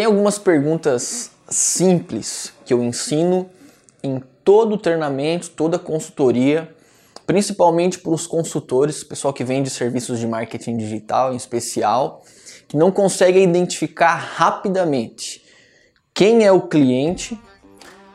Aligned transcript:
Tem 0.00 0.06
algumas 0.06 0.38
perguntas 0.38 1.30
simples 1.46 2.54
que 2.64 2.72
eu 2.72 2.82
ensino 2.82 3.50
em 4.02 4.18
todo 4.42 4.78
treinamento, 4.78 5.50
toda 5.50 5.78
consultoria, 5.78 6.74
principalmente 7.26 7.98
para 7.98 8.10
os 8.12 8.26
consultores, 8.26 9.04
pessoal 9.04 9.34
que 9.34 9.44
vende 9.44 9.68
serviços 9.68 10.18
de 10.18 10.26
marketing 10.26 10.78
digital 10.78 11.34
em 11.34 11.36
especial, 11.36 12.24
que 12.66 12.78
não 12.78 12.90
consegue 12.90 13.42
identificar 13.42 14.14
rapidamente 14.14 15.44
quem 16.14 16.46
é 16.46 16.50
o 16.50 16.62
cliente 16.62 17.38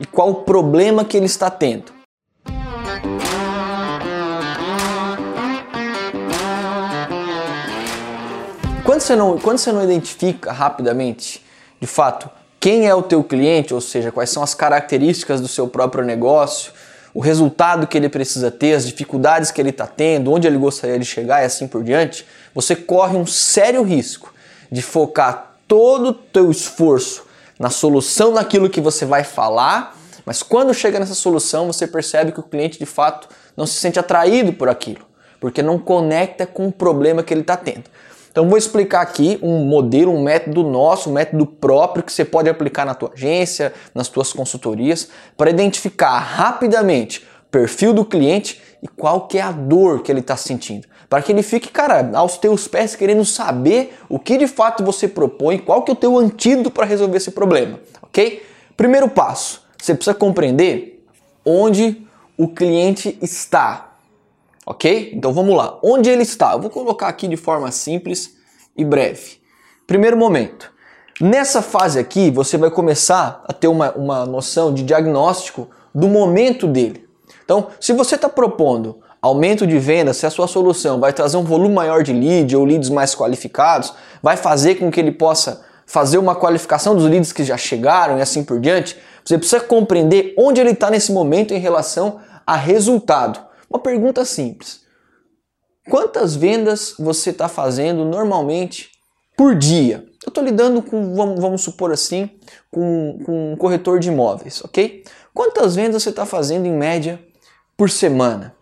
e 0.00 0.04
qual 0.04 0.30
o 0.30 0.34
problema 0.42 1.04
que 1.04 1.16
ele 1.16 1.26
está 1.26 1.48
tendo. 1.52 1.92
Quando 8.84 9.00
você 9.00 9.14
não, 9.14 9.38
quando 9.38 9.58
você 9.58 9.70
não 9.70 9.84
identifica 9.84 10.50
rapidamente, 10.50 11.45
de 11.86 11.92
fato, 11.92 12.28
quem 12.58 12.88
é 12.88 12.92
o 12.92 13.00
teu 13.00 13.22
cliente, 13.22 13.72
ou 13.72 13.80
seja, 13.80 14.10
quais 14.10 14.28
são 14.28 14.42
as 14.42 14.54
características 14.54 15.40
do 15.40 15.46
seu 15.46 15.68
próprio 15.68 16.04
negócio, 16.04 16.72
o 17.14 17.20
resultado 17.20 17.86
que 17.86 17.96
ele 17.96 18.08
precisa 18.08 18.50
ter, 18.50 18.74
as 18.74 18.84
dificuldades 18.84 19.52
que 19.52 19.60
ele 19.60 19.70
está 19.70 19.86
tendo, 19.86 20.32
onde 20.32 20.48
ele 20.48 20.58
gostaria 20.58 20.98
de 20.98 21.04
chegar 21.04 21.42
e 21.42 21.44
assim 21.44 21.68
por 21.68 21.84
diante, 21.84 22.26
você 22.52 22.74
corre 22.74 23.16
um 23.16 23.24
sério 23.24 23.84
risco 23.84 24.34
de 24.70 24.82
focar 24.82 25.52
todo 25.68 26.08
o 26.08 26.12
teu 26.12 26.50
esforço 26.50 27.24
na 27.56 27.70
solução 27.70 28.34
daquilo 28.34 28.68
que 28.68 28.80
você 28.80 29.04
vai 29.04 29.22
falar, 29.22 29.96
mas 30.24 30.42
quando 30.42 30.74
chega 30.74 30.98
nessa 30.98 31.14
solução 31.14 31.68
você 31.68 31.86
percebe 31.86 32.32
que 32.32 32.40
o 32.40 32.42
cliente 32.42 32.80
de 32.80 32.86
fato 32.86 33.28
não 33.56 33.64
se 33.64 33.74
sente 33.74 33.96
atraído 34.00 34.52
por 34.52 34.68
aquilo, 34.68 35.06
porque 35.38 35.62
não 35.62 35.78
conecta 35.78 36.46
com 36.46 36.66
o 36.66 36.72
problema 36.72 37.22
que 37.22 37.32
ele 37.32 37.42
está 37.42 37.56
tendo. 37.56 37.84
Então 38.36 38.46
vou 38.46 38.58
explicar 38.58 39.00
aqui 39.00 39.38
um 39.42 39.64
modelo, 39.64 40.12
um 40.12 40.22
método 40.22 40.62
nosso, 40.62 41.08
um 41.08 41.14
método 41.14 41.46
próprio 41.46 42.04
que 42.04 42.12
você 42.12 42.22
pode 42.22 42.50
aplicar 42.50 42.84
na 42.84 42.94
tua 42.94 43.10
agência, 43.14 43.72
nas 43.94 44.08
tuas 44.08 44.30
consultorias, 44.30 45.08
para 45.38 45.48
identificar 45.48 46.18
rapidamente 46.18 47.20
o 47.20 47.50
perfil 47.50 47.94
do 47.94 48.04
cliente 48.04 48.60
e 48.82 48.88
qual 48.88 49.26
que 49.26 49.38
é 49.38 49.40
a 49.40 49.50
dor 49.50 50.02
que 50.02 50.12
ele 50.12 50.20
está 50.20 50.36
sentindo. 50.36 50.86
Para 51.08 51.22
que 51.22 51.32
ele 51.32 51.42
fique, 51.42 51.70
cara, 51.70 52.10
aos 52.12 52.36
teus 52.36 52.68
pés 52.68 52.94
querendo 52.94 53.24
saber 53.24 53.96
o 54.06 54.18
que 54.18 54.36
de 54.36 54.46
fato 54.46 54.84
você 54.84 55.08
propõe, 55.08 55.56
qual 55.56 55.80
que 55.80 55.90
é 55.90 55.94
o 55.94 55.96
teu 55.96 56.18
antídoto 56.18 56.70
para 56.70 56.84
resolver 56.84 57.16
esse 57.16 57.30
problema, 57.30 57.80
ok? 58.02 58.44
Primeiro 58.76 59.08
passo, 59.08 59.62
você 59.80 59.94
precisa 59.94 60.12
compreender 60.12 61.02
onde 61.42 62.06
o 62.36 62.48
cliente 62.48 63.16
está, 63.22 63.96
ok? 64.66 65.12
Então 65.14 65.32
vamos 65.32 65.56
lá. 65.56 65.78
Onde 65.82 66.10
ele 66.10 66.22
está? 66.22 66.52
Eu 66.52 66.60
vou 66.60 66.68
colocar 66.68 67.08
aqui 67.08 67.26
de 67.26 67.38
forma 67.38 67.70
simples 67.70 68.35
e 68.76 68.84
breve. 68.84 69.38
Primeiro 69.86 70.16
momento. 70.16 70.72
Nessa 71.20 71.62
fase 71.62 71.98
aqui, 71.98 72.30
você 72.30 72.58
vai 72.58 72.70
começar 72.70 73.42
a 73.48 73.52
ter 73.52 73.68
uma, 73.68 73.92
uma 73.92 74.26
noção 74.26 74.72
de 74.72 74.82
diagnóstico 74.82 75.70
do 75.94 76.08
momento 76.08 76.66
dele. 76.66 77.08
Então, 77.44 77.68
se 77.80 77.92
você 77.92 78.16
está 78.16 78.28
propondo 78.28 78.98
aumento 79.22 79.66
de 79.66 79.78
venda, 79.78 80.12
se 80.12 80.26
a 80.26 80.30
sua 80.30 80.46
solução 80.46 81.00
vai 81.00 81.12
trazer 81.12 81.36
um 81.36 81.42
volume 81.42 81.74
maior 81.74 82.02
de 82.02 82.12
lead 82.12 82.54
ou 82.54 82.64
leads 82.64 82.90
mais 82.90 83.14
qualificados, 83.14 83.94
vai 84.22 84.36
fazer 84.36 84.76
com 84.76 84.90
que 84.90 85.00
ele 85.00 85.12
possa 85.12 85.64
fazer 85.86 86.18
uma 86.18 86.34
qualificação 86.34 86.94
dos 86.94 87.04
leads 87.04 87.32
que 87.32 87.44
já 87.44 87.56
chegaram 87.56 88.18
e 88.18 88.20
assim 88.20 88.44
por 88.44 88.60
diante, 88.60 88.96
você 89.24 89.38
precisa 89.38 89.60
compreender 89.60 90.34
onde 90.36 90.60
ele 90.60 90.70
está 90.70 90.90
nesse 90.90 91.12
momento 91.12 91.54
em 91.54 91.58
relação 91.58 92.20
a 92.46 92.56
resultado. 92.56 93.40
Uma 93.70 93.78
pergunta 93.78 94.24
simples. 94.24 94.85
Quantas 95.88 96.34
vendas 96.34 96.94
você 96.98 97.30
está 97.30 97.48
fazendo 97.48 98.04
normalmente 98.04 98.90
por 99.36 99.54
dia? 99.54 100.04
Eu 100.24 100.28
estou 100.28 100.42
lidando 100.42 100.82
com, 100.82 101.14
vamos, 101.14 101.40
vamos, 101.40 101.62
supor 101.62 101.92
assim, 101.92 102.30
com, 102.70 103.20
com 103.24 103.52
um 103.52 103.56
corretor 103.56 104.00
de 104.00 104.08
imóveis, 104.08 104.64
ok? 104.64 105.04
Quantas 105.32 105.76
vendas 105.76 106.02
você 106.02 106.10
está 106.10 106.26
fazendo 106.26 106.66
em 106.66 106.72
média 106.72 107.20
por 107.76 107.88
semana? 107.88 108.54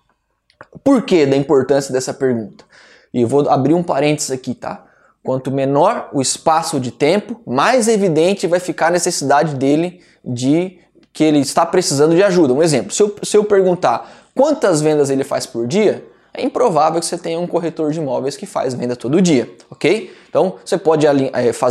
Por 0.82 1.02
que 1.02 1.24
da 1.24 1.36
importância 1.36 1.92
dessa 1.92 2.12
pergunta? 2.12 2.64
E 3.12 3.22
eu 3.22 3.28
vou 3.28 3.48
abrir 3.48 3.72
um 3.72 3.82
parênteses 3.82 4.30
aqui, 4.30 4.54
tá? 4.54 4.84
Quanto 5.22 5.50
menor 5.50 6.10
o 6.12 6.20
espaço 6.20 6.78
de 6.78 6.90
tempo, 6.90 7.40
mais 7.46 7.88
evidente 7.88 8.46
vai 8.46 8.60
ficar 8.60 8.88
a 8.88 8.90
necessidade 8.90 9.54
dele 9.54 10.02
de 10.22 10.78
que 11.10 11.24
ele 11.24 11.38
está 11.38 11.64
precisando 11.64 12.14
de 12.14 12.22
ajuda. 12.22 12.52
Um 12.52 12.62
exemplo, 12.62 12.92
se 12.92 13.02
eu, 13.02 13.16
se 13.22 13.36
eu 13.36 13.44
perguntar 13.44 14.10
quantas 14.34 14.82
vendas 14.82 15.08
ele 15.08 15.24
faz 15.24 15.46
por 15.46 15.66
dia, 15.66 16.04
é 16.36 16.42
improvável 16.42 16.98
que 16.98 17.06
você 17.06 17.16
tenha 17.16 17.38
um 17.38 17.46
corretor 17.46 17.92
de 17.92 18.00
imóveis 18.00 18.36
que 18.36 18.44
faz 18.44 18.74
venda 18.74 18.96
todo 18.96 19.22
dia, 19.22 19.48
ok? 19.70 20.12
Então 20.28 20.56
você 20.64 20.76
pode 20.76 21.06
é, 21.06 21.10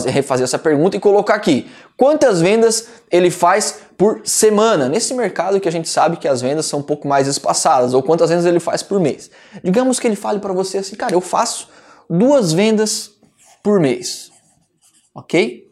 refazer 0.09 0.43
essa 0.43 0.57
pergunta 0.57 0.95
e 0.95 1.01
colocar 1.01 1.35
aqui: 1.35 1.69
quantas 1.97 2.39
vendas 2.39 2.87
ele 3.11 3.29
faz 3.29 3.79
por 3.97 4.21
semana? 4.23 4.87
Nesse 4.87 5.13
mercado 5.13 5.59
que 5.59 5.67
a 5.67 5.71
gente 5.71 5.89
sabe 5.89 6.15
que 6.15 6.29
as 6.29 6.41
vendas 6.41 6.65
são 6.65 6.79
um 6.79 6.83
pouco 6.83 7.05
mais 7.05 7.27
espaçadas, 7.27 7.93
ou 7.93 8.01
quantas 8.01 8.29
vendas 8.29 8.45
ele 8.45 8.61
faz 8.61 8.81
por 8.81 9.01
mês. 9.01 9.29
Digamos 9.61 9.99
que 9.99 10.07
ele 10.07 10.15
fale 10.15 10.39
para 10.39 10.53
você 10.53 10.77
assim, 10.77 10.95
cara, 10.95 11.13
eu 11.13 11.21
faço 11.21 11.67
duas 12.09 12.53
vendas 12.53 13.11
por 13.61 13.81
mês, 13.81 14.31
ok? 15.13 15.67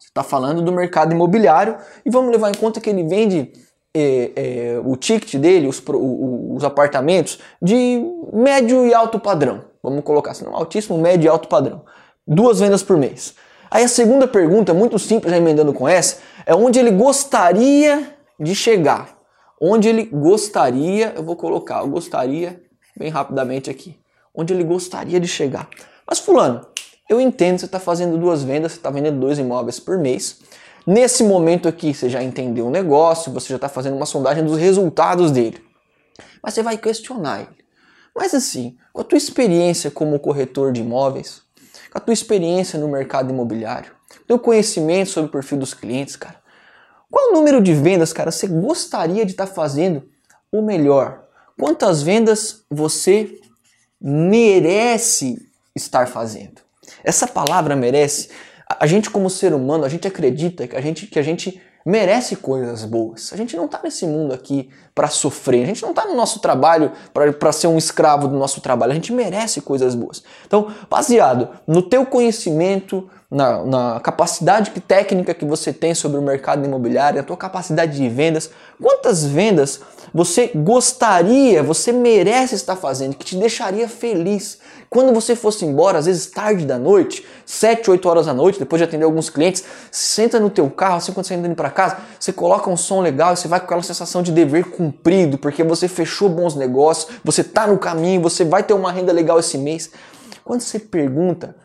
Você 0.00 0.08
está 0.08 0.24
falando 0.24 0.60
do 0.62 0.72
mercado 0.72 1.12
imobiliário 1.12 1.76
e 2.04 2.10
vamos 2.10 2.32
levar 2.32 2.50
em 2.50 2.54
conta 2.54 2.80
que 2.80 2.90
ele 2.90 3.04
vende 3.04 3.52
é, 3.94 4.32
é, 4.34 4.82
o 4.84 4.96
ticket 4.96 5.36
dele, 5.36 5.66
os, 5.68 5.82
os 5.86 6.64
apartamentos, 6.64 7.38
de 7.60 8.02
médio 8.32 8.86
e 8.86 8.94
alto 8.94 9.18
padrão. 9.18 9.64
Vamos 9.82 10.04
colocar 10.04 10.30
assim, 10.30 10.44
não 10.44 10.54
altíssimo, 10.54 10.98
médio 10.98 11.26
e 11.26 11.28
alto 11.28 11.48
padrão. 11.48 11.82
Duas 12.26 12.60
vendas 12.60 12.82
por 12.82 12.96
mês. 12.96 13.34
Aí 13.70 13.84
a 13.84 13.88
segunda 13.88 14.28
pergunta, 14.28 14.72
muito 14.74 14.98
simples, 14.98 15.32
emendando 15.32 15.72
com 15.72 15.88
essa, 15.88 16.18
é 16.46 16.54
onde 16.54 16.78
ele 16.78 16.90
gostaria 16.90 18.16
de 18.38 18.54
chegar. 18.54 19.18
Onde 19.60 19.88
ele 19.88 20.04
gostaria, 20.04 21.12
eu 21.16 21.22
vou 21.22 21.36
colocar, 21.36 21.80
eu 21.80 21.88
gostaria, 21.88 22.60
bem 22.96 23.08
rapidamente 23.08 23.70
aqui, 23.70 23.96
onde 24.34 24.52
ele 24.52 24.64
gostaria 24.64 25.20
de 25.20 25.28
chegar. 25.28 25.68
Mas 26.06 26.18
fulano, 26.18 26.66
eu 27.08 27.20
entendo, 27.20 27.58
você 27.58 27.66
está 27.66 27.78
fazendo 27.78 28.18
duas 28.18 28.42
vendas, 28.42 28.72
você 28.72 28.78
está 28.78 28.90
vendendo 28.90 29.20
dois 29.20 29.38
imóveis 29.38 29.78
por 29.78 29.98
mês, 29.98 30.40
Nesse 30.86 31.22
momento 31.22 31.68
aqui, 31.68 31.94
você 31.94 32.08
já 32.08 32.22
entendeu 32.22 32.66
o 32.66 32.70
negócio, 32.70 33.32
você 33.32 33.48
já 33.48 33.56
está 33.56 33.68
fazendo 33.68 33.96
uma 33.96 34.06
sondagem 34.06 34.44
dos 34.44 34.58
resultados 34.58 35.30
dele. 35.30 35.62
Mas 36.42 36.54
você 36.54 36.62
vai 36.62 36.76
questionar 36.76 37.40
ele. 37.40 37.62
Mas 38.14 38.34
assim, 38.34 38.76
com 38.92 39.00
a 39.00 39.04
tua 39.04 39.16
experiência 39.16 39.90
como 39.90 40.18
corretor 40.18 40.72
de 40.72 40.80
imóveis, 40.80 41.42
com 41.90 41.98
a 41.98 42.00
tua 42.00 42.12
experiência 42.12 42.78
no 42.78 42.88
mercado 42.88 43.30
imobiliário, 43.32 43.92
teu 44.26 44.38
conhecimento 44.38 45.10
sobre 45.10 45.28
o 45.28 45.32
perfil 45.32 45.58
dos 45.58 45.72
clientes, 45.72 46.16
cara, 46.16 46.42
qual 47.10 47.30
o 47.30 47.32
número 47.32 47.60
de 47.60 47.74
vendas, 47.74 48.12
cara, 48.12 48.30
você 48.30 48.46
gostaria 48.46 49.24
de 49.24 49.32
estar 49.32 49.46
tá 49.46 49.52
fazendo 49.52 50.02
o 50.50 50.62
melhor? 50.62 51.24
Quantas 51.58 52.02
vendas 52.02 52.64
você 52.70 53.38
merece 54.00 55.48
estar 55.76 56.08
fazendo? 56.08 56.60
Essa 57.04 57.26
palavra 57.26 57.76
merece 57.76 58.30
a 58.78 58.86
gente 58.86 59.10
como 59.10 59.28
ser 59.30 59.52
humano, 59.54 59.84
a 59.84 59.88
gente 59.88 60.06
acredita 60.06 60.66
que 60.66 60.76
a 60.76 60.80
gente, 60.80 61.06
que 61.06 61.18
a 61.18 61.22
gente 61.22 61.60
merece 61.84 62.36
coisas 62.36 62.84
boas. 62.84 63.32
A 63.32 63.36
gente 63.36 63.56
não 63.56 63.64
está 63.64 63.80
nesse 63.82 64.06
mundo 64.06 64.32
aqui 64.32 64.70
para 64.94 65.08
sofrer, 65.08 65.64
a 65.64 65.66
gente 65.66 65.82
não 65.82 65.90
está 65.90 66.04
no 66.04 66.14
nosso 66.14 66.40
trabalho 66.40 66.92
para 67.12 67.52
ser 67.52 67.66
um 67.66 67.76
escravo 67.76 68.28
do 68.28 68.36
nosso 68.36 68.60
trabalho, 68.60 68.92
a 68.92 68.94
gente 68.94 69.12
merece 69.12 69.60
coisas 69.60 69.94
boas. 69.94 70.22
Então, 70.46 70.72
baseado 70.88 71.48
no 71.66 71.82
teu 71.82 72.06
conhecimento, 72.06 73.08
na, 73.30 73.64
na 73.64 74.00
capacidade 74.00 74.70
técnica 74.82 75.34
que 75.34 75.44
você 75.44 75.72
tem 75.72 75.94
sobre 75.94 76.18
o 76.18 76.22
mercado 76.22 76.64
imobiliário, 76.64 77.18
a 77.18 77.24
tua 77.24 77.36
capacidade 77.36 77.96
de 77.96 78.08
vendas, 78.08 78.50
quantas 78.80 79.24
vendas 79.24 79.80
você 80.12 80.50
gostaria, 80.54 81.62
você 81.62 81.90
merece 81.90 82.54
estar 82.54 82.76
fazendo, 82.76 83.16
que 83.16 83.24
te 83.24 83.36
deixaria 83.36 83.88
feliz. 83.88 84.58
Quando 84.90 85.14
você 85.14 85.34
fosse 85.34 85.64
embora, 85.64 85.98
às 85.98 86.04
vezes 86.04 86.26
tarde 86.26 86.66
da 86.66 86.78
noite, 86.78 87.26
7, 87.46 87.90
8 87.90 88.08
horas 88.08 88.26
da 88.26 88.34
noite, 88.34 88.58
depois 88.58 88.78
de 88.78 88.84
atender 88.84 89.04
alguns 89.04 89.30
clientes, 89.30 89.64
senta 89.90 90.38
no 90.38 90.50
teu 90.50 90.68
carro, 90.68 90.96
assim 90.96 91.12
quando 91.12 91.24
você 91.24 91.34
está 91.34 91.46
indo 91.46 91.56
para 91.56 91.70
casa, 91.70 91.96
você 92.20 92.30
coloca 92.30 92.68
um 92.68 92.76
som 92.76 93.00
legal 93.00 93.32
e 93.32 93.36
você 93.38 93.48
vai 93.48 93.58
com 93.58 93.64
aquela 93.64 93.82
sensação 93.82 94.22
de 94.22 94.30
dever 94.30 94.64
cumprido, 94.64 95.38
porque 95.38 95.64
você 95.64 95.88
fechou 95.88 96.28
bons 96.28 96.54
negócios, 96.54 97.10
você 97.24 97.40
está 97.40 97.66
no 97.66 97.78
caminho, 97.78 98.20
você 98.20 98.44
vai 98.44 98.62
ter 98.62 98.74
uma 98.74 98.92
renda 98.92 99.12
legal 99.12 99.38
esse 99.38 99.56
mês. 99.56 99.90
Quando 100.44 100.60
você 100.60 100.78
pergunta 100.78 101.56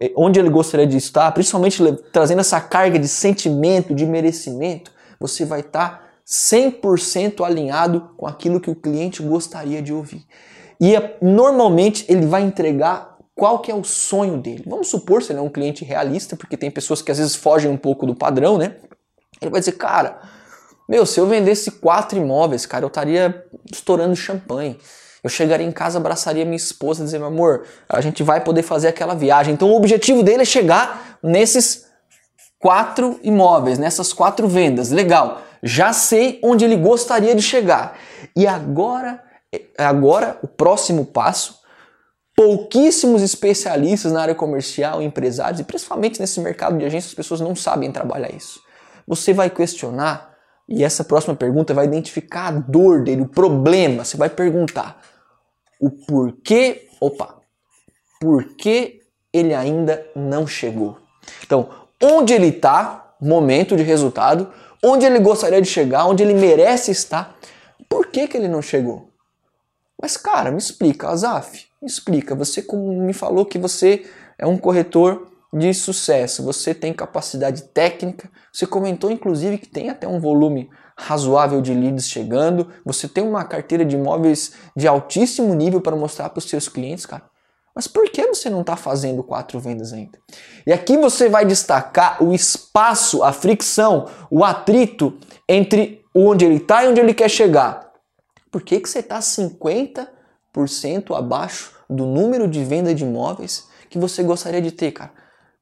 eh, 0.00 0.12
onde 0.16 0.40
ele 0.40 0.48
gostaria 0.48 0.86
de 0.86 0.96
estar, 0.96 1.30
principalmente 1.32 1.82
trazendo 2.10 2.40
essa 2.40 2.58
carga 2.58 2.98
de 2.98 3.08
sentimento, 3.08 3.94
de 3.94 4.06
merecimento, 4.06 4.90
você 5.20 5.44
vai 5.44 5.60
estar 5.60 5.90
tá 5.90 6.05
100% 6.26 7.44
alinhado 7.44 8.10
com 8.16 8.26
aquilo 8.26 8.60
que 8.60 8.70
o 8.70 8.74
cliente 8.74 9.22
gostaria 9.22 9.80
de 9.80 9.92
ouvir. 9.92 10.26
E 10.80 10.94
normalmente 11.22 12.04
ele 12.08 12.26
vai 12.26 12.42
entregar 12.42 13.16
qual 13.34 13.60
que 13.60 13.70
é 13.70 13.74
o 13.74 13.84
sonho 13.84 14.38
dele. 14.38 14.64
Vamos 14.66 14.88
supor 14.88 15.22
se 15.22 15.30
ele 15.30 15.38
é 15.38 15.42
um 15.42 15.48
cliente 15.48 15.84
realista, 15.84 16.34
porque 16.34 16.56
tem 16.56 16.70
pessoas 16.70 17.00
que 17.02 17.10
às 17.10 17.18
vezes 17.18 17.34
fogem 17.34 17.70
um 17.70 17.76
pouco 17.76 18.06
do 18.06 18.14
padrão, 18.14 18.58
né? 18.58 18.76
Ele 19.40 19.50
vai 19.50 19.60
dizer, 19.60 19.72
cara, 19.72 20.20
meu, 20.88 21.04
se 21.04 21.20
eu 21.20 21.26
vendesse 21.26 21.70
quatro 21.70 22.18
imóveis, 22.18 22.64
cara, 22.64 22.84
eu 22.84 22.88
estaria 22.88 23.44
estourando 23.70 24.16
champanhe. 24.16 24.78
Eu 25.22 25.28
chegaria 25.28 25.66
em 25.66 25.72
casa, 25.72 25.98
abraçaria 25.98 26.44
minha 26.44 26.56
esposa 26.56 27.02
e 27.02 27.04
dizer, 27.04 27.18
meu 27.18 27.26
amor, 27.28 27.64
a 27.88 28.00
gente 28.00 28.22
vai 28.22 28.42
poder 28.42 28.62
fazer 28.62 28.88
aquela 28.88 29.14
viagem. 29.14 29.54
Então 29.54 29.70
o 29.70 29.76
objetivo 29.76 30.22
dele 30.22 30.42
é 30.42 30.44
chegar 30.44 31.18
nesses 31.22 31.86
quatro 32.58 33.18
imóveis, 33.22 33.78
nessas 33.78 34.12
quatro 34.12 34.48
vendas. 34.48 34.90
Legal. 34.90 35.42
Já 35.66 35.92
sei 35.92 36.38
onde 36.42 36.64
ele 36.64 36.76
gostaria 36.76 37.34
de 37.34 37.42
chegar. 37.42 37.98
E 38.34 38.46
agora, 38.46 39.22
agora 39.76 40.38
o 40.42 40.46
próximo 40.46 41.04
passo, 41.04 41.58
pouquíssimos 42.36 43.22
especialistas 43.22 44.12
na 44.12 44.20
área 44.20 44.34
comercial, 44.34 45.02
empresários 45.02 45.60
e 45.60 45.64
principalmente 45.64 46.20
nesse 46.20 46.38
mercado 46.40 46.78
de 46.78 46.84
agências, 46.84 47.10
as 47.10 47.14
pessoas 47.14 47.40
não 47.40 47.56
sabem 47.56 47.90
trabalhar 47.90 48.32
isso. 48.32 48.60
Você 49.06 49.32
vai 49.32 49.50
questionar 49.50 50.34
e 50.68 50.84
essa 50.84 51.02
próxima 51.04 51.34
pergunta 51.34 51.74
vai 51.74 51.86
identificar 51.86 52.48
a 52.48 52.50
dor 52.52 53.02
dele, 53.02 53.22
o 53.22 53.28
problema. 53.28 54.04
Você 54.04 54.16
vai 54.16 54.28
perguntar 54.28 55.00
o 55.80 55.90
porquê, 55.90 56.88
opa, 57.00 57.36
por 58.20 58.54
que 58.56 59.00
ele 59.32 59.54
ainda 59.54 60.04
não 60.14 60.46
chegou. 60.46 60.98
Então, 61.44 61.68
onde 62.02 62.32
ele 62.32 62.48
está, 62.48 63.14
momento 63.20 63.76
de 63.76 63.82
resultado, 63.82 64.52
onde 64.82 65.06
ele 65.06 65.18
gostaria 65.18 65.60
de 65.60 65.68
chegar, 65.68 66.06
onde 66.06 66.22
ele 66.22 66.34
merece 66.34 66.90
estar, 66.90 67.36
por 67.88 68.06
que, 68.06 68.26
que 68.26 68.36
ele 68.36 68.48
não 68.48 68.62
chegou? 68.62 69.10
Mas, 70.00 70.16
cara, 70.16 70.50
me 70.50 70.58
explica, 70.58 71.08
Azaf, 71.08 71.66
me 71.80 71.88
explica. 71.88 72.34
Você 72.34 72.64
me 72.70 73.12
falou 73.12 73.46
que 73.46 73.58
você 73.58 74.04
é 74.38 74.46
um 74.46 74.58
corretor 74.58 75.28
de 75.52 75.72
sucesso, 75.72 76.42
você 76.42 76.74
tem 76.74 76.92
capacidade 76.92 77.62
técnica, 77.62 78.30
você 78.52 78.66
comentou 78.66 79.10
inclusive 79.10 79.58
que 79.58 79.68
tem 79.68 79.88
até 79.88 80.06
um 80.06 80.20
volume 80.20 80.68
razoável 80.98 81.60
de 81.60 81.72
leads 81.72 82.08
chegando, 82.08 82.70
você 82.84 83.06
tem 83.08 83.24
uma 83.24 83.44
carteira 83.44 83.84
de 83.84 83.96
imóveis 83.96 84.52
de 84.74 84.86
altíssimo 84.86 85.54
nível 85.54 85.80
para 85.80 85.96
mostrar 85.96 86.30
para 86.30 86.38
os 86.38 86.48
seus 86.48 86.68
clientes, 86.68 87.06
cara. 87.06 87.22
Mas 87.76 87.86
por 87.86 88.08
que 88.08 88.26
você 88.26 88.48
não 88.48 88.62
está 88.62 88.74
fazendo 88.74 89.22
quatro 89.22 89.60
vendas 89.60 89.92
ainda? 89.92 90.18
E 90.66 90.72
aqui 90.72 90.96
você 90.96 91.28
vai 91.28 91.44
destacar 91.44 92.22
o 92.24 92.32
espaço, 92.32 93.22
a 93.22 93.34
fricção, 93.34 94.08
o 94.30 94.42
atrito 94.42 95.18
entre 95.46 96.02
onde 96.14 96.46
ele 96.46 96.56
está 96.56 96.82
e 96.82 96.88
onde 96.88 97.02
ele 97.02 97.12
quer 97.12 97.28
chegar. 97.28 97.92
Por 98.50 98.62
que, 98.62 98.80
que 98.80 98.88
você 98.88 99.00
está 99.00 99.18
50% 99.18 100.08
abaixo 101.14 101.72
do 101.90 102.06
número 102.06 102.48
de 102.48 102.64
venda 102.64 102.94
de 102.94 103.04
imóveis 103.04 103.68
que 103.90 103.98
você 103.98 104.22
gostaria 104.22 104.62
de 104.62 104.72
ter, 104.72 104.92
cara? 104.92 105.12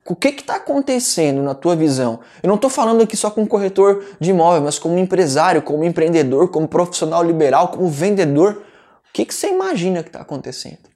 O 0.07 0.15
que 0.15 0.29
está 0.29 0.55
acontecendo 0.57 1.43
na 1.43 1.55
tua 1.55 1.75
visão? 1.75 2.21
Eu 2.41 2.47
não 2.47 2.55
estou 2.55 2.71
falando 2.71 3.03
aqui 3.03 3.17
só 3.17 3.29
como 3.29 3.49
corretor 3.49 4.05
de 4.21 4.31
imóvel, 4.31 4.63
mas 4.63 4.79
como 4.79 4.99
empresário, 4.99 5.63
como 5.63 5.83
empreendedor, 5.83 6.49
como 6.49 6.69
profissional 6.69 7.25
liberal, 7.25 7.69
como 7.69 7.89
vendedor. 7.89 8.63
O 9.09 9.13
que, 9.13 9.25
que 9.25 9.35
você 9.35 9.49
imagina 9.49 10.01
que 10.03 10.11
está 10.11 10.21
acontecendo? 10.21 10.94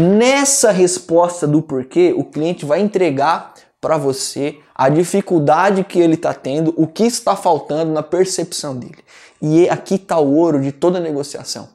Nessa 0.00 0.70
resposta 0.70 1.46
do 1.46 1.60
porquê, 1.60 2.14
o 2.16 2.24
cliente 2.24 2.64
vai 2.64 2.80
entregar 2.80 3.52
para 3.78 3.98
você 3.98 4.58
a 4.74 4.88
dificuldade 4.88 5.84
que 5.84 6.00
ele 6.00 6.14
está 6.14 6.32
tendo, 6.32 6.72
o 6.74 6.86
que 6.86 7.04
está 7.04 7.36
faltando 7.36 7.92
na 7.92 8.02
percepção 8.02 8.74
dele. 8.74 9.04
E 9.42 9.68
aqui 9.68 9.96
está 9.96 10.18
o 10.18 10.34
ouro 10.34 10.58
de 10.58 10.72
toda 10.72 10.98
negociação. 10.98 11.68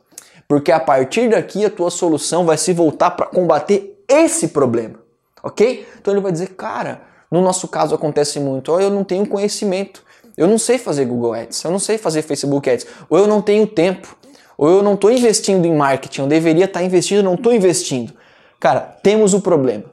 Porque 0.48 0.72
a 0.72 0.80
partir 0.80 1.30
daqui 1.30 1.66
a 1.66 1.70
tua 1.70 1.92
solução 1.92 2.48
vai 2.48 2.58
se 2.58 2.74
voltar 2.74 3.12
para 3.12 3.28
combater 3.28 4.04
esse 4.08 4.48
problema, 4.48 4.96
ok? 5.44 5.88
Então 6.02 6.12
ele 6.12 6.22
vai 6.22 6.32
dizer, 6.32 6.56
cara, 6.56 7.04
no 7.30 7.44
nosso 7.44 7.68
caso 7.68 7.94
acontece 7.94 8.40
muito, 8.40 8.72
ou 8.72 8.82
eu 8.82 8.90
não 8.90 9.04
tenho 9.04 9.28
conhecimento, 9.28 10.04
eu 10.36 10.48
não 10.48 10.58
sei 10.58 10.80
fazer 10.80 11.06
Google 11.06 11.36
Ads, 11.36 11.64
eu 11.64 11.70
não 11.70 11.80
sei 11.80 12.00
fazer 12.00 12.24
Facebook 12.24 12.68
Ads, 12.68 12.88
ou 13.08 13.20
eu 13.20 13.28
não 13.28 13.40
tenho 13.40 13.68
tempo, 13.68 14.18
ou 14.58 14.70
eu 14.70 14.84
não 14.84 14.94
estou 14.94 15.12
investindo 15.12 15.66
em 15.66 15.76
marketing, 15.76 16.22
eu 16.22 16.28
deveria 16.28 16.66
estar 16.66 16.80
tá 16.80 16.86
investindo, 16.86 17.24
não 17.24 17.36
estou 17.36 17.54
investindo. 17.54 18.14
Cara, 18.60 18.80
temos 18.80 19.34
o 19.34 19.42
problema. 19.42 19.84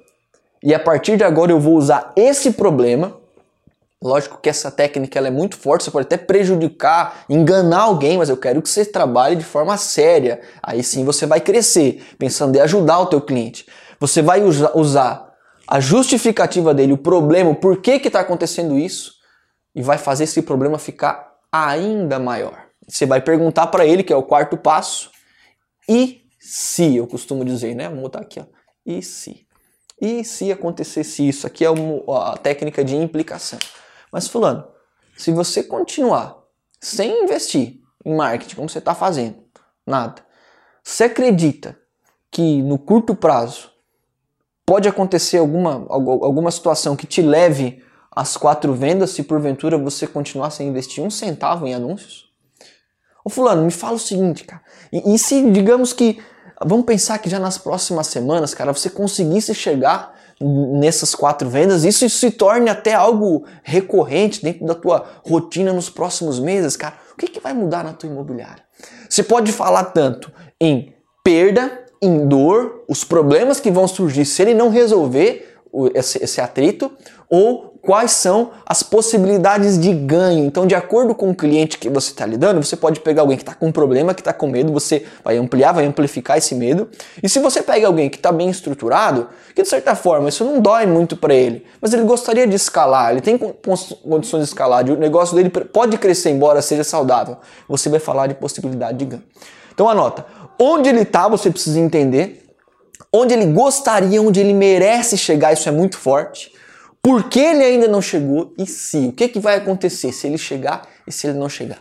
E 0.63 0.75
a 0.75 0.79
partir 0.79 1.17
de 1.17 1.25
agora 1.25 1.51
eu 1.51 1.59
vou 1.59 1.75
usar 1.75 2.13
esse 2.17 2.53
problema. 2.53 3.17
Lógico 4.03 4.39
que 4.41 4.49
essa 4.49 4.71
técnica 4.71 5.19
ela 5.19 5.29
é 5.29 5.31
muito 5.31 5.57
forte, 5.57 5.85
você 5.85 5.91
pode 5.91 6.07
até 6.07 6.17
prejudicar, 6.17 7.25
enganar 7.29 7.83
alguém, 7.83 8.19
mas 8.19 8.29
eu 8.29 8.37
quero 8.37 8.61
que 8.61 8.69
você 8.69 8.85
trabalhe 8.85 9.37
de 9.37 9.45
forma 9.45 9.77
séria. 9.77 10.41
Aí 10.63 10.83
sim 10.83 11.05
você 11.05 11.25
vai 11.27 11.41
crescer, 11.41 12.05
pensando 12.19 12.57
em 12.57 12.61
ajudar 12.61 12.99
o 12.99 13.07
teu 13.07 13.21
cliente. 13.21 13.67
Você 14.01 14.21
vai 14.21 14.43
usar 14.43 15.33
a 15.69 15.79
justificativa 15.79 16.75
dele, 16.75 16.93
o 16.93 16.99
problema, 16.99 17.51
o 17.51 17.55
porquê 17.55 17.99
que 18.01 18.09
está 18.09 18.21
acontecendo 18.21 18.77
isso, 18.77 19.15
e 19.75 19.81
vai 19.81 19.99
fazer 19.99 20.25
esse 20.25 20.43
problema 20.43 20.79
ficar 20.79 21.33
ainda 21.53 22.19
maior. 22.19 22.62
Você 22.89 23.07
vai 23.07 23.21
perguntar 23.21 23.69
para 23.69 23.87
ele, 23.87 24.03
que 24.03 24.13
é 24.13 24.17
o 24.17 24.23
quarto 24.23 24.57
passo, 24.57 25.11
e 25.89 26.23
se, 26.39 26.97
eu 26.97 27.07
costumo 27.07 27.45
dizer, 27.45 27.75
né? 27.75 27.89
Vamos 27.89 28.03
botar 28.03 28.21
aqui, 28.21 28.41
ó. 28.41 28.45
E 28.85 29.03
se? 29.03 29.47
E 30.01 30.25
se 30.25 30.51
acontecesse 30.51 31.27
isso? 31.27 31.47
Aqui 31.47 31.65
é 31.65 31.69
a 31.69 32.37
técnica 32.37 32.85
de 32.85 32.97
implicação. 32.97 33.59
Mas 34.11 34.27
fulano, 34.27 34.67
se 35.17 35.31
você 35.31 35.63
continuar 35.63 36.43
sem 36.81 37.23
investir 37.23 37.81
em 38.05 38.15
marketing, 38.15 38.57
como 38.57 38.69
você 38.69 38.79
está 38.79 38.95
fazendo, 38.95 39.37
nada, 39.87 40.27
você 40.83 41.05
acredita 41.05 41.79
que 42.31 42.61
no 42.63 42.77
curto 42.77 43.15
prazo 43.15 43.71
pode 44.67 44.89
acontecer 44.89 45.39
alguma, 45.39 45.87
alguma 45.89 46.51
situação 46.51 46.97
que 46.97 47.07
te 47.07 47.23
leve 47.23 47.85
às 48.11 48.37
quatro 48.37 48.75
vendas 48.75 49.11
se 49.11 49.23
porventura 49.23 49.79
você 49.79 50.07
continuar 50.07 50.51
sem 50.51 50.69
investir 50.69 51.05
um 51.05 51.11
centavo 51.11 51.67
em 51.67 51.75
anúncios? 51.75 52.32
Ô 53.25 53.31
fulano, 53.31 53.63
me 53.63 53.71
fala 53.71 53.95
o 53.95 53.99
seguinte, 53.99 54.45
cara. 54.45 54.63
E, 54.93 55.15
e, 55.15 55.19
se, 55.19 55.51
digamos 55.51 55.93
que, 55.93 56.19
vamos 56.65 56.85
pensar 56.85 57.19
que 57.19 57.31
já 57.31 57.39
nas 57.39 57.59
próximas 57.59 58.09
semanas, 58.09 58.55
cara, 58.55 58.73
você 58.73 58.91
conseguisse 58.91 59.55
chegar 59.55 60.15
nessas 60.41 61.15
quatro 61.15 61.49
vendas, 61.49 61.85
isso 61.85 62.09
se 62.11 62.31
torne 62.31 62.69
até 62.69 62.95
algo 62.95 63.45
recorrente 63.63 64.43
dentro 64.43 64.67
da 64.67 64.75
tua 64.75 65.05
rotina 65.25 65.73
nos 65.73 65.89
próximos 65.89 66.41
meses, 66.41 66.77
cara. 66.77 66.97
O 67.13 67.17
que, 67.17 67.29
que 67.29 67.41
vai 67.41 67.55
mudar 67.55 67.85
na 67.85 67.93
tua 67.93 68.11
imobiliária? 68.11 68.65
Você 69.09 69.23
pode 69.23 69.53
falar 69.53 69.85
tanto 69.85 70.33
em 70.61 70.93
perda, 71.23 71.81
em 72.01 72.27
dor, 72.27 72.85
os 72.89 73.05
problemas 73.05 73.61
que 73.61 73.71
vão 73.71 73.87
surgir 73.87 74.25
se 74.25 74.43
ele 74.43 74.55
não 74.55 74.69
resolver 74.69 75.57
esse, 75.95 76.23
esse 76.23 76.41
atrito, 76.41 76.91
ou 77.31 77.72
quais 77.83 78.13
são 78.13 78.53
as 78.65 78.83
possibilidades 78.83 79.79
de 79.79 79.93
ganho. 79.93 80.45
Então, 80.45 80.67
de 80.67 80.75
acordo 80.75 81.15
com 81.17 81.31
o 81.31 81.35
cliente 81.35 81.77
que 81.77 81.91
você 81.91 82.13
está 82.13 82.25
lidando, 82.25 82.63
você 82.63 82.77
pode 82.77 83.01
pegar 83.01 83.23
alguém 83.23 83.37
que 83.37 83.43
está 83.43 83.55
com 83.55 83.67
um 83.67 83.73
problema, 83.73 84.15
que 84.15 84.21
está 84.21 84.33
com 84.33 84.47
medo, 84.47 84.73
você 84.73 85.05
vai 85.25 85.37
ampliar, 85.37 85.73
vai 85.73 85.85
amplificar 85.85 86.39
esse 86.39 86.55
medo. 86.55 86.89
E 87.21 87.29
se 87.29 87.41
você 87.41 87.61
pega 87.61 87.89
alguém 87.89 88.09
que 88.09 88.17
está 88.17 88.31
bem 88.31 88.49
estruturado, 88.49 89.29
que 89.53 89.63
de 89.63 89.69
certa 89.69 89.97
forma 89.97 90.29
isso 90.29 90.45
não 90.45 90.61
dói 90.61 90.87
muito 90.87 91.17
para 91.17 91.35
ele, 91.35 91.67
mas 91.81 91.93
ele 91.93 92.05
gostaria 92.05 92.47
de 92.47 92.55
escalar, 92.55 93.11
ele 93.11 93.21
tem 93.21 93.37
condições 93.37 94.45
de 94.45 94.49
escalar, 94.49 94.89
o 94.89 94.97
negócio 94.97 95.35
dele 95.35 95.51
pode 95.51 95.99
crescer 95.99 96.31
embora 96.31 96.63
seja 96.63 96.85
saudável, 96.85 97.37
você 97.69 97.89
vai 97.89 97.99
falar 97.99 98.29
de 98.29 98.35
possibilidade 98.35 98.97
de 98.99 99.05
ganho. 99.07 99.25
Então 99.75 99.89
anota, 99.89 100.25
onde 100.59 100.89
ele 100.89 101.01
está 101.01 101.27
você 101.27 101.51
precisa 101.51 101.81
entender, 101.81 102.47
onde 103.13 103.35
ele 103.35 103.47
gostaria, 103.47 104.23
onde 104.23 104.39
ele 104.39 104.55
merece 104.55 105.19
chegar, 105.19 105.53
isso 105.53 105.69
é 105.69 105.73
muito 105.73 105.99
forte 105.99 106.53
por 107.03 107.29
que 107.29 107.41
ele 107.41 107.65
ainda 107.65 107.89
não 107.89 108.01
chegou 108.01 108.55
e 108.57 108.65
se. 108.65 109.09
O 109.09 109.13
que, 109.13 109.29
que 109.29 109.41
vai 109.41 109.57
acontecer 109.57 110.13
se 110.13 110.29
ele 110.29 110.39
chegar 110.39 110.89
e 111.07 111.11
se 111.11 111.27
ele 111.27 111.39
não 111.39 111.49
chegar. 111.49 111.81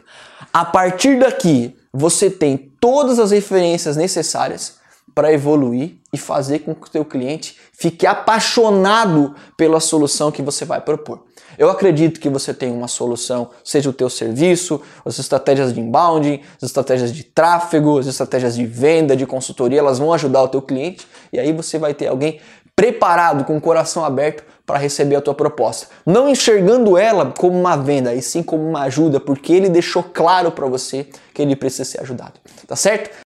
A 0.51 0.65
partir 0.65 1.19
daqui, 1.19 1.77
você 1.93 2.29
tem 2.29 2.57
todas 2.79 3.19
as 3.19 3.29
referências 3.29 3.95
necessárias 3.95 4.75
para 5.13 5.31
evoluir 5.31 6.00
e 6.13 6.17
fazer 6.17 6.59
com 6.59 6.75
que 6.75 6.87
o 6.87 6.91
teu 6.91 7.05
cliente 7.05 7.57
fique 7.73 8.05
apaixonado 8.05 9.33
pela 9.55 9.79
solução 9.79 10.31
que 10.31 10.41
você 10.41 10.65
vai 10.65 10.81
propor. 10.81 11.23
Eu 11.57 11.69
acredito 11.69 12.19
que 12.19 12.29
você 12.29 12.53
tem 12.53 12.71
uma 12.71 12.87
solução, 12.87 13.49
seja 13.63 13.89
o 13.89 13.93
teu 13.93 14.09
serviço, 14.09 14.81
as 15.05 15.19
estratégias 15.19 15.73
de 15.73 15.79
inbound, 15.79 16.41
as 16.57 16.63
estratégias 16.63 17.13
de 17.13 17.23
tráfego, 17.23 17.99
as 17.99 18.07
estratégias 18.07 18.55
de 18.55 18.65
venda, 18.65 19.15
de 19.15 19.25
consultoria, 19.25 19.79
elas 19.79 19.99
vão 19.99 20.13
ajudar 20.13 20.43
o 20.43 20.47
teu 20.47 20.61
cliente 20.61 21.07
e 21.31 21.39
aí 21.39 21.51
você 21.51 21.77
vai 21.77 21.93
ter 21.93 22.07
alguém 22.07 22.39
preparado, 22.75 23.43
com 23.43 23.55
o 23.55 23.61
coração 23.61 24.03
aberto 24.03 24.43
para 24.65 24.79
receber 24.79 25.15
a 25.15 25.21
tua 25.21 25.35
proposta. 25.35 25.87
Não 26.05 26.29
enxergando 26.29 26.97
ela 26.97 27.31
como 27.37 27.59
uma 27.59 27.75
venda, 27.75 28.15
e 28.15 28.21
sim 28.21 28.41
como 28.41 28.67
uma 28.67 28.83
ajuda, 28.83 29.19
porque 29.19 29.53
ele 29.53 29.69
deixou 29.69 30.01
claro 30.01 30.51
para 30.51 30.65
você 30.65 31.07
que 31.33 31.41
ele 31.41 31.55
precisa 31.55 31.85
ser 31.85 32.01
ajudado. 32.01 32.39
Tá 32.65 32.75
certo? 32.75 33.11